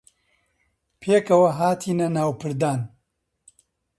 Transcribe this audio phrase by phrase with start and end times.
[1.01, 2.81] پێکەوە هاتینە ناوپردان